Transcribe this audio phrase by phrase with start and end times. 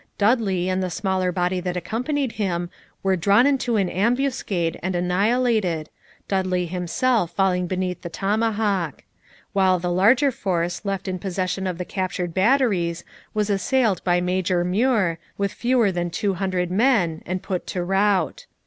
[0.17, 2.71] Dudley and the smaller body that accompanied him
[3.03, 5.91] were drawn into an ambuscade and annihilated,
[6.27, 9.03] Dudley himself falling beneath the tomahawk;
[9.53, 13.03] while the larger force left in possession of the captured batteries
[13.35, 18.47] was assailed by Major Muir, with fewer than two hundred men, and put to rout.